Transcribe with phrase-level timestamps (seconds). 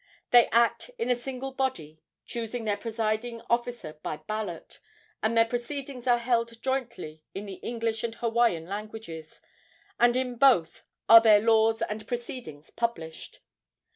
[0.31, 4.79] They act in a single body, choosing their presiding officer by ballot,
[5.21, 9.43] and their proceedings are held jointly in the English and Hawaiian languages,
[9.99, 13.41] and in both are their laws and proceedings published.